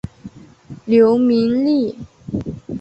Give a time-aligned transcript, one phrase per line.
[0.85, 1.95] 刘明利。